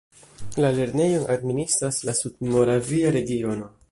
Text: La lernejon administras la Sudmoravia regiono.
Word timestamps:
La 0.63 0.71
lernejon 0.77 1.27
administras 1.35 2.01
la 2.09 2.17
Sudmoravia 2.21 3.15
regiono. 3.19 3.71